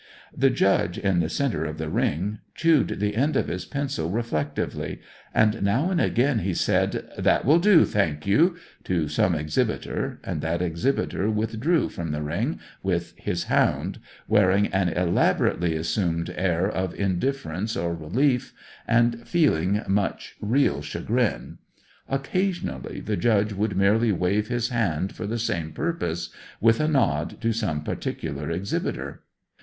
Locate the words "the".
0.35-0.49, 1.19-1.29, 1.77-1.87, 2.99-3.15, 12.13-12.23, 23.01-23.17, 25.27-25.37